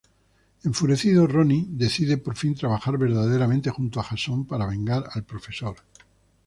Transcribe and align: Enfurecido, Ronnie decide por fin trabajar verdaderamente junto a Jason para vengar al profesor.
Enfurecido, 0.63 1.27
Ronnie 1.27 1.67
decide 1.69 2.17
por 2.17 2.35
fin 2.35 2.55
trabajar 2.55 2.97
verdaderamente 2.97 3.69
junto 3.69 3.99
a 3.99 4.03
Jason 4.03 4.47
para 4.47 4.65
vengar 4.65 5.03
al 5.13 5.23
profesor. 5.25 5.75